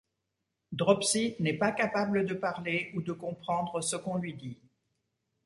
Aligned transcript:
Dropsy 0.71 1.35
n'est 1.39 1.59
pas 1.59 1.71
capable 1.71 2.25
de 2.25 2.33
parler 2.33 2.91
ou 2.95 3.03
de 3.03 3.11
comprendre 3.13 3.81
ce 3.81 3.95
qu'on 3.95 4.17
lui 4.17 4.33
dit. 4.33 4.57